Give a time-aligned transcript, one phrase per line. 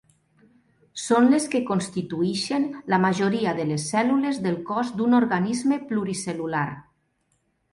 [1.01, 6.67] Són les que constitueixen la majoria de les cèl·lules del cos d'un organisme pluricel·lular.